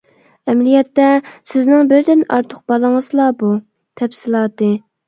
ئەمەلىيەتتە، 0.53 1.09
سىزنىڭ 1.51 1.91
بىردىن 1.93 2.25
ئارتۇق 2.39 2.65
بالىڭىزلا 2.73 3.31
بۇ. 3.45 3.55
تەپسىلاتى. 4.03 4.75